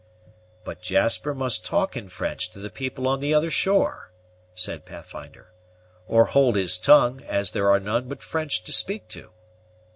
"But 0.63 0.81
Jasper 0.81 1.31
must 1.35 1.63
talk 1.63 1.95
in 1.95 2.09
French 2.09 2.49
to 2.53 2.57
the 2.57 2.71
people 2.71 3.07
on 3.07 3.19
the 3.19 3.35
other 3.35 3.51
shore," 3.51 4.11
said 4.55 4.83
Pathfinder, 4.83 5.51
"or 6.07 6.25
hold 6.25 6.55
his 6.55 6.79
tongue, 6.79 7.21
as 7.25 7.51
there 7.51 7.69
are 7.69 7.79
none 7.79 8.07
but 8.07 8.23
French 8.23 8.63
to 8.63 8.71
speak 8.71 9.07
to." 9.09 9.29